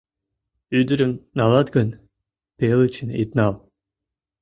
[0.79, 1.89] Ӱдырым налат гын,
[2.57, 3.53] пелычын ит нал